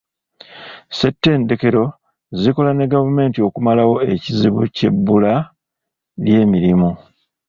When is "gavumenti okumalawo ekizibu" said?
2.93-4.61